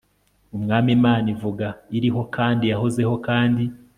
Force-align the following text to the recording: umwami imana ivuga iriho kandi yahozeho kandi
umwami 0.55 0.89
imana 0.97 1.27
ivuga 1.35 1.67
iriho 1.97 2.21
kandi 2.35 2.63
yahozeho 2.71 3.13
kandi 3.27 3.63